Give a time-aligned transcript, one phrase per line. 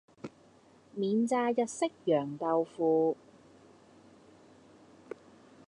[0.95, 3.15] 免炸日式揚豆腐